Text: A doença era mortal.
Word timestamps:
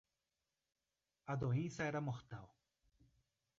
A 1.27 1.35
doença 1.35 1.83
era 1.83 2.01
mortal. 2.01 2.51